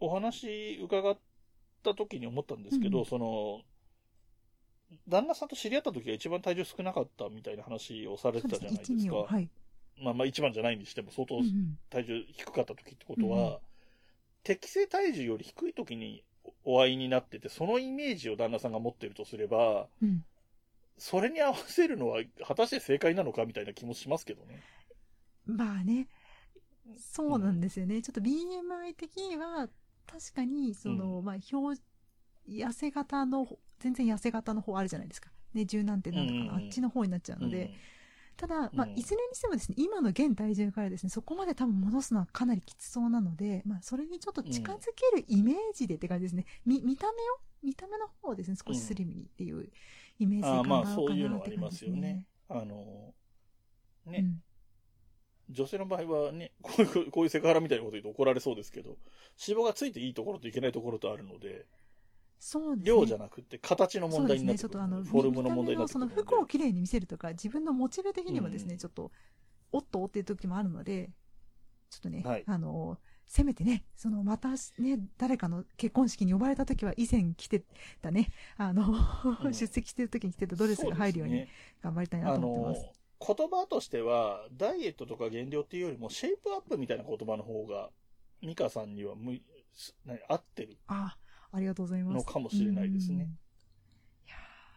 [0.00, 1.18] お話伺っ
[1.82, 3.62] た時に思ったんですけど、うんその、
[5.08, 9.16] 旦那さんと知り合った時が一番体重少なかったみたいな話をされてたじゃないです1、2か。
[9.16, 9.26] を。
[9.26, 9.50] はい。
[10.00, 11.78] まあまあ一番じゃないにしても相当うんうん。
[11.90, 13.58] 体重低かった時ってことは、うんうん。
[14.42, 16.22] 適正体重より低い時に
[16.64, 20.24] お会いになってて、そのイメージを旦那さんが持ってるとすれば、うん。
[20.96, 24.62] それに合わせるのは果たして正解なのかみたいな気もしますけどね。
[25.46, 26.08] まあね、
[26.96, 28.00] そうなんですよね。
[28.02, 29.68] ちょっと BMI 的には、
[30.06, 31.80] 確かに、その、うまあ、表、
[32.48, 33.46] 痩せ型の、
[33.80, 35.30] 全然痩せ型の方あるじゃないですか。
[35.54, 37.72] ね、柔軟ってなんとかな、うんうんあっちの方になっちゃうので、
[38.36, 44.78] ただ、まあ、うんいずれにしてもですね、今の現体重からですね、そこまで多分戻すのはかなりきつそうなので、まあ、それにちょっと近づ
[45.12, 46.46] けるイメージでって感じですね。
[46.66, 47.14] み、見た目を？
[47.62, 49.70] 見た目の方をですね、少しスリムにっていう
[50.18, 52.26] イメージでああ頑張ろうかなまあそういうのはありますすよねね。。
[52.48, 53.14] あの、
[54.06, 54.42] ね、うん
[55.50, 58.96] 女性の場合はね、こういう、こういうセクハラみたいなこと言うと怒られそうですけど、
[59.46, 61.66] 脂肪がついていいところといけないところとあるので、
[62.38, 62.84] そうですね。
[62.84, 66.22] 量じゃなくて形の問題になってくる、そうですね、ちょっとあの、フォルムの問題になってくるので。
[66.22, 69.10] 服をきれいに見せるとか、自分のモチベ的にもですね、うんちょっと、
[69.72, 71.10] おっとおっていう時もあるので、
[71.90, 77.62] ちょっとね、はいあの、せめてね、その、またね、誰かの結婚式に呼ばれた時は、以前着て
[78.02, 78.94] たね、あの、
[79.44, 81.46] うん出席してる時に着てたドレスが入るように
[81.82, 83.00] 頑張りたいなあと思ってます。
[83.28, 87.90] の、言葉としては、ダイエットとか減量っていうよりも、シェイプアップみたいな言葉の方が、
[88.42, 89.40] ミカさんにはむ
[90.28, 90.76] 合ってる。
[90.86, 91.23] ああ
[91.60, 92.14] りがとうございます。
[92.16, 93.30] のかもしれないですね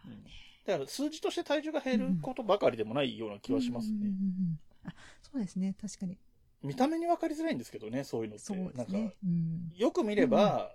[0.04, 0.12] うん。
[0.12, 0.24] いやうん
[0.66, 3.96] だから数字として体重が減ることばかりでもないような気はしますね。
[3.96, 6.16] うんうんうんうんあそうですね、確かに。
[6.62, 8.44] 見た目に分かりづらいんですけどね、そういうのって。
[8.44, 9.14] そうでなんか、すね。
[9.24, 9.72] うん。
[9.76, 10.72] よく見れば、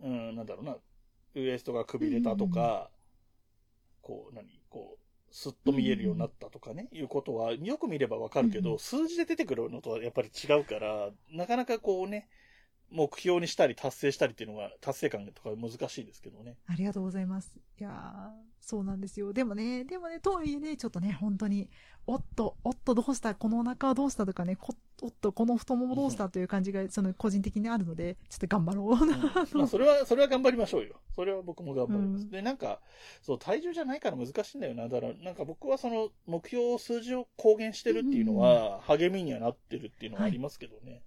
[0.00, 0.76] うん、なんだろうな、
[1.34, 2.90] ウエストがくびれたとか、
[4.02, 12.28] こう、何、こう、スッと見えるようになったとかね、いうことは、よく見ればわかるけど、うん数字で出てくるのとはやっぱり違うから、なかなかこうね、
[12.94, 16.56] 目標にしたり達成したりっていうのが、達成感とか難しいですけどね。
[16.66, 17.58] ありがとうございます。
[17.80, 19.32] いやーそうなんですよ。
[19.32, 21.68] でもね、でもね、とはいえね、ちょっとね、本当に、
[22.06, 29.06] おっと、おっと、どうしたこのお腹はどうしたとかね、こおっと、この太ももどうしたという感じが、その個人的にあるので、ちょっと頑張ろう。
[29.58, 31.00] まあ、それは、それは頑張りましょうよ。
[31.14, 32.22] それは僕も頑張ります。
[32.22, 32.80] うんで、なんか、
[33.20, 34.88] そう、体重じゃないから難しいんだよな。
[34.88, 41.02] だから、なんか僕はその、目標数字を公言してるっていうのは、励みにはなってるっていうのはありますけどね。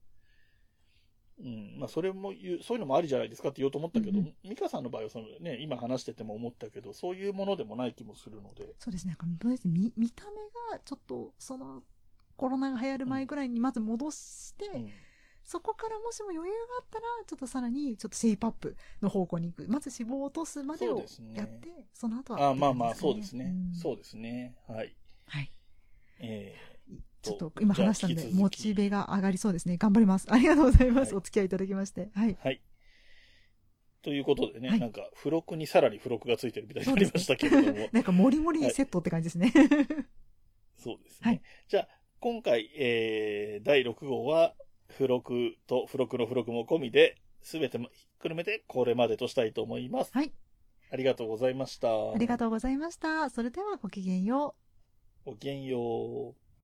[1.39, 1.79] うん。
[1.79, 8.73] まあ、それも言う、そういうのもありじゃないですかって言おうと思ったけど、うん美香さんの場合はそのね、今話してても思ったけど、そういうものでもない気もするので。
[8.79, 10.31] そうですね、なんかどうです見見た目
[10.71, 11.83] がちょっと、その、
[12.35, 14.89] コロナが流行る前ぐらいにまず戻して、うん。
[15.43, 19.67] そこからもしも余裕があったら、ちょっとさらに、ちょっとシェイプアップの方向に行く。
[19.69, 23.45] まず脂肪を落とすまでをやって、その後は、あまあまあ、そうですね。
[23.45, 24.55] んそうですね。
[24.67, 24.93] はい。
[25.25, 25.51] はい。
[26.19, 26.53] え
[27.27, 29.77] ちょっと今話したんで、モチベが上がりそうですね。
[29.77, 30.27] 頑張ります。
[30.31, 31.13] ありがとうございます。
[31.13, 32.09] はいお付き合いいただきまして。
[32.13, 32.37] はいー。
[32.39, 32.61] はい。
[34.01, 37.89] ということでね、はいなんか、付録にさらに付録がついてるみたいになりましたけれども。
[37.91, 39.51] なんか、もりもりセットって感じですね。
[40.77, 41.29] そうですね。
[41.29, 44.55] はいじゃあ、今回、えー、第6号は、
[44.89, 50.11] 付録と付録の付録も込みで、すべてもひっくるめてこれまでとしたいと思います。
[50.13, 50.31] はい。
[50.89, 51.89] ありがとうございました。
[51.89, 53.29] ありがとうございました。
[53.29, 54.55] それではごきげんよ
[55.25, 55.31] う。
[55.31, 56.46] ごきげんよう。